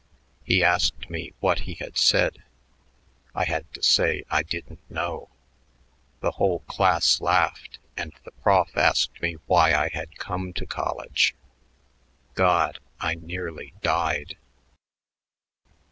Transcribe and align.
He 0.43 0.63
asked 0.63 1.11
me 1.11 1.31
what 1.41 1.59
he 1.69 1.75
had 1.75 1.95
said. 1.95 2.41
I 3.35 3.43
had 3.45 3.71
to 3.75 3.83
say 3.83 4.23
I 4.31 4.41
didn't 4.41 4.79
know. 4.89 5.29
The 6.21 6.31
whole 6.31 6.61
class 6.61 7.21
laughed, 7.21 7.77
and 7.95 8.11
the 8.25 8.31
prof 8.31 8.75
asked 8.75 9.21
me 9.21 9.35
why 9.45 9.73
I 9.75 9.89
had 9.93 10.17
come 10.17 10.53
to 10.53 10.65
college. 10.65 11.35
God! 12.33 12.79
I 12.99 13.13
nearly 13.13 13.73
died." 13.83 14.37